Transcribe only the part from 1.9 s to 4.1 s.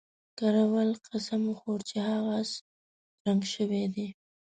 هغه اس رنګ شوی دی.